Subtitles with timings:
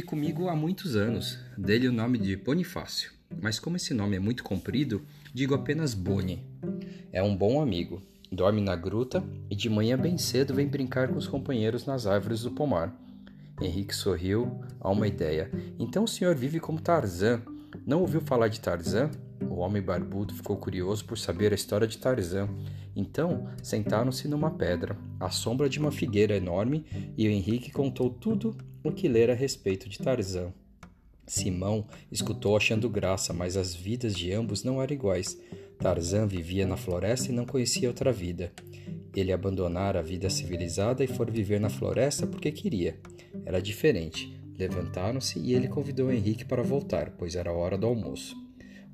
[0.00, 4.42] comigo há muitos anos, dele o nome de Bonifácio, mas como esse nome é muito
[4.42, 5.02] comprido,
[5.34, 6.42] digo apenas Boni.
[7.12, 8.00] É um bom amigo,
[8.30, 12.44] dorme na gruta e de manhã bem cedo vem brincar com os companheiros nas árvores
[12.44, 12.98] do pomar.
[13.60, 15.50] Henrique sorriu a uma ideia.
[15.78, 17.42] Então o senhor vive como Tarzan.
[17.86, 19.10] Não ouviu falar de Tarzan?
[19.50, 22.48] O homem barbudo ficou curioso por saber a história de Tarzan.
[22.96, 26.86] Então sentaram-se numa pedra, à sombra de uma figueira enorme,
[27.18, 30.52] e Henrique contou tudo o que lera a respeito de Tarzan.
[31.26, 35.38] Simão escutou achando graça, mas as vidas de ambos não eram iguais.
[35.78, 38.52] Tarzan vivia na floresta e não conhecia outra vida.
[39.14, 42.98] Ele abandonara a vida civilizada e foi viver na floresta porque queria.
[43.44, 44.38] Era diferente.
[44.58, 48.36] Levantaram-se e ele convidou Henrique para voltar, pois era hora do almoço.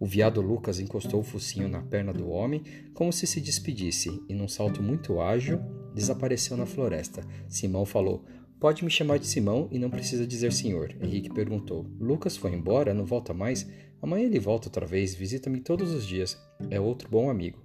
[0.00, 2.62] O viado Lucas encostou o focinho na perna do homem,
[2.94, 5.60] como se se despedisse, e num salto muito ágil,
[5.92, 7.26] desapareceu na floresta.
[7.48, 8.24] Simão falou:
[8.60, 10.92] Pode me chamar de Simão e não precisa dizer senhor.
[11.00, 12.92] Henrique perguntou: Lucas foi embora?
[12.92, 13.64] Não volta mais?
[14.02, 16.36] Amanhã ele volta outra vez, visita-me todos os dias.
[16.68, 17.64] É outro bom amigo.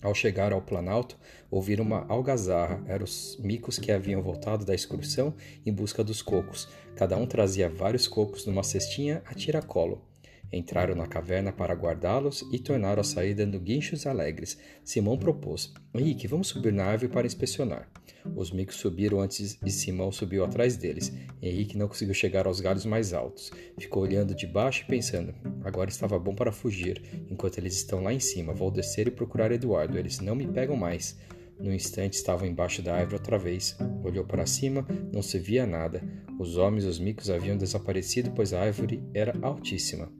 [0.00, 1.18] Ao chegar ao Planalto,
[1.50, 2.84] ouviram uma algazarra.
[2.86, 5.34] Eram os micos que haviam voltado da excursão
[5.66, 6.68] em busca dos cocos.
[6.94, 10.11] Cada um trazia vários cocos numa cestinha a tiracolo.
[10.52, 14.58] Entraram na caverna para guardá-los e tornaram a sair dando guinchos alegres.
[14.84, 17.88] Simão propôs: Henrique, vamos subir na árvore para inspecionar.
[18.36, 21.10] Os micos subiram antes e Simão subiu atrás deles.
[21.40, 23.50] Henrique não conseguiu chegar aos galhos mais altos.
[23.78, 27.02] Ficou olhando de baixo e pensando: agora estava bom para fugir.
[27.30, 29.98] Enquanto eles estão lá em cima, vou descer e procurar Eduardo.
[29.98, 31.18] Eles não me pegam mais.
[31.58, 33.76] No instante estavam embaixo da árvore outra vez.
[34.04, 36.02] Olhou para cima, não se via nada.
[36.38, 40.12] Os homens e os micos haviam desaparecido, pois a árvore era altíssima.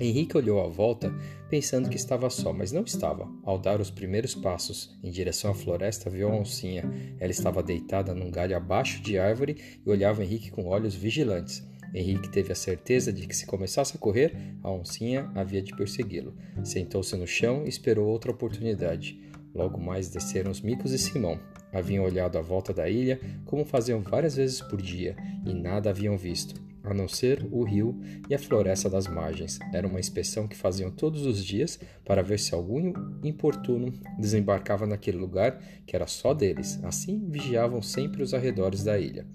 [0.00, 1.12] Henrique olhou à volta,
[1.50, 3.28] pensando que estava só, mas não estava.
[3.42, 6.84] Ao dar os primeiros passos em direção à floresta, viu a oncinha.
[7.18, 11.66] Ela estava deitada num galho abaixo de árvore e olhava Henrique com olhos vigilantes.
[11.92, 16.34] Henrique teve a certeza de que se começasse a correr, a oncinha havia de persegui-lo.
[16.62, 19.18] Sentou-se no chão e esperou outra oportunidade.
[19.54, 21.40] Logo mais desceram os micos e Simão.
[21.72, 26.16] Haviam olhado à volta da ilha, como faziam várias vezes por dia, e nada haviam
[26.16, 29.58] visto a não ser o rio e a floresta das margens.
[29.72, 35.18] Era uma inspeção que faziam todos os dias para ver se algum importuno desembarcava naquele
[35.18, 36.78] lugar que era só deles.
[36.82, 39.26] Assim vigiavam sempre os arredores da ilha.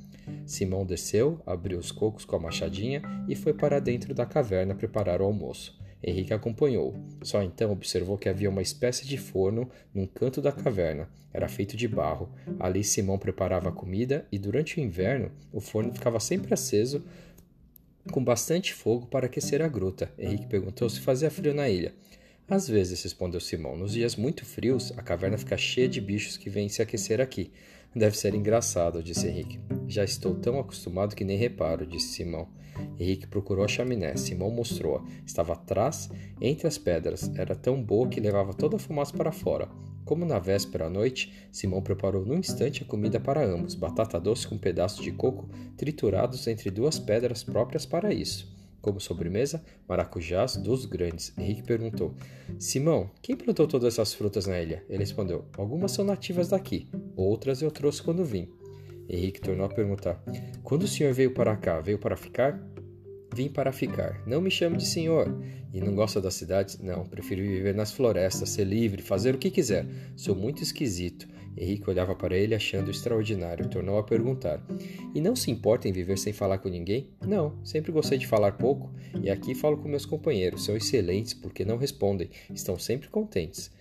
[0.46, 5.22] Simão desceu, abriu os cocos com a machadinha e foi para dentro da caverna preparar
[5.22, 5.78] o almoço.
[6.04, 6.96] Henrique acompanhou.
[7.22, 11.08] Só então observou que havia uma espécie de forno num canto da caverna.
[11.32, 12.30] Era feito de barro.
[12.60, 17.04] Ali Simão preparava a comida e durante o inverno o forno ficava sempre aceso
[18.12, 20.12] com bastante fogo para aquecer a gruta.
[20.18, 21.94] Henrique perguntou se fazia frio na ilha.
[22.48, 23.78] Às vezes, respondeu Simão.
[23.78, 27.52] Nos dias muito frios, a caverna fica cheia de bichos que vêm se aquecer aqui.
[27.96, 29.60] Deve ser engraçado, disse Henrique.
[29.88, 32.48] Já estou tão acostumado que nem reparo, disse Simão.
[33.00, 34.18] Henrique procurou a chaminé.
[34.18, 35.04] Simão mostrou-a.
[35.26, 36.10] Estava atrás,
[36.42, 37.32] entre as pedras.
[37.36, 39.70] Era tão boa que levava toda a fumaça para fora.
[40.06, 44.48] Como na véspera à noite, Simão preparou num instante a comida para ambos: batata doce
[44.48, 48.52] com pedaços de coco triturados entre duas pedras próprias para isso.
[48.82, 51.34] Como sobremesa, maracujás dos grandes.
[51.38, 52.14] Henrique perguntou:
[52.60, 54.84] Simão, quem plantou todas essas frutas na ilha?
[54.90, 58.50] Ele respondeu: Algumas são nativas daqui, outras eu trouxe quando vim.
[59.08, 60.22] Henrique tornou a perguntar:
[60.64, 62.73] Quando o senhor veio para cá, veio para ficar?
[63.34, 64.22] Vim para ficar.
[64.28, 65.28] Não me chame de senhor.
[65.74, 66.78] E não gosta das cidades?
[66.80, 69.88] Não, prefiro viver nas florestas, ser livre, fazer o que quiser.
[70.16, 71.28] Sou muito esquisito.
[71.58, 73.70] Henrique olhava para ele achando extraordinário.
[73.70, 74.62] Tornou a perguntar:
[75.14, 77.10] E não se importa em viver sem falar com ninguém?
[77.26, 78.92] Não, sempre gostei de falar pouco.
[79.22, 80.66] E aqui falo com meus companheiros.
[80.66, 82.30] São excelentes porque não respondem.
[82.54, 83.72] Estão sempre contentes.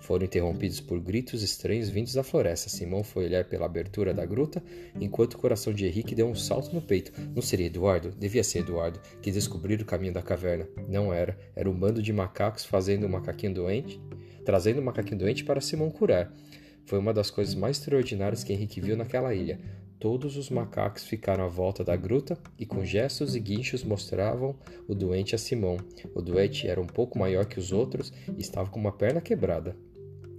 [0.00, 2.68] Foram interrompidos por gritos estranhos vindos da floresta.
[2.68, 4.62] Simão foi olhar pela abertura da gruta,
[5.00, 7.12] enquanto o coração de Henrique deu um salto no peito.
[7.34, 8.10] Não seria Eduardo?
[8.10, 10.68] Devia ser Eduardo, que descobriu o caminho da caverna.
[10.88, 11.38] Não era.
[11.54, 14.00] Era um bando de macacos fazendo um macaquinho doente,
[14.44, 16.32] trazendo um macaquinho doente para Simão curar.
[16.84, 19.60] Foi uma das coisas mais extraordinárias que Henrique viu naquela ilha.
[19.98, 24.56] Todos os macacos ficaram à volta da gruta e com gestos e guinchos mostravam
[24.88, 25.76] o doente a Simão.
[26.14, 29.76] O doente era um pouco maior que os outros e estava com uma perna quebrada.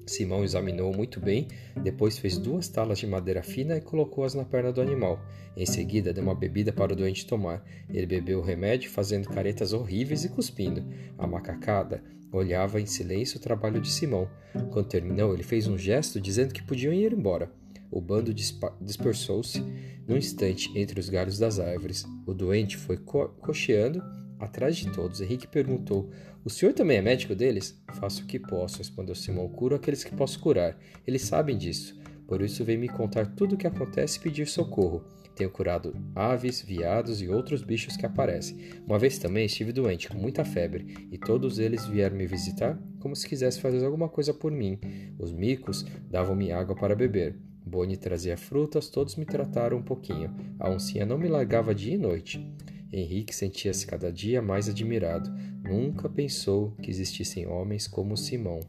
[0.06, 1.48] Simão examinou muito bem,
[1.82, 5.24] depois fez duas talas de madeira fina e colocou-as na perna do animal.
[5.56, 7.64] Em seguida, deu uma bebida para o doente tomar.
[7.90, 10.84] Ele bebeu o remédio, fazendo caretas horríveis e cuspindo.
[11.18, 14.30] A macacada olhava em silêncio o trabalho de Simão.
[14.72, 17.52] Quando terminou, ele fez um gesto dizendo que podiam ir embora.
[17.92, 19.64] O bando dispersou-se
[20.08, 22.04] num instante entre os galhos das árvores.
[22.26, 24.04] O doente foi co cocheando
[24.44, 25.22] atrás de todos.
[25.22, 26.10] Henrique perguntou:
[26.44, 27.82] O senhor também é médico deles?
[27.94, 29.50] Faço o que posso, respondeu Simão.
[29.50, 30.78] Curo aqueles que posso curar.
[31.06, 32.00] Eles sabem disso.
[32.28, 35.04] por isso vem me contar tudo o que acontece e pedir socorro.
[35.36, 38.58] Tenho curado aves, viados e outros bichos que aparecem.
[38.86, 43.16] Uma vez também estive doente, com muita febre, e todos eles vieram me visitar como
[43.16, 44.80] se quisesse fazer alguma coisa por mim.
[45.18, 47.36] Os micos davam-me água para beber.
[47.66, 50.34] Boni trazia frutas, todos me trataram um pouquinho.
[50.60, 52.48] A oncinha não me largava dia e noite.
[52.94, 55.30] Henrique sentia-se cada dia mais admirado.
[55.64, 58.60] Nunca pensou que existissem homens como Simão.